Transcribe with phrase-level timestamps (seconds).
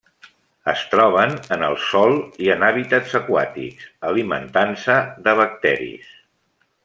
[0.71, 2.15] Es troben en el sòl
[2.45, 4.97] i en hàbitats aquàtics, alimentant-se
[5.29, 6.11] de bacteris.